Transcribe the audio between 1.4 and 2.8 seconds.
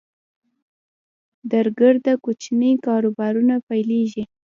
درګرده کوچني